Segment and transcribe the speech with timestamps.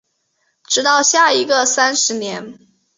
[0.65, 2.57] 直到下一个三十年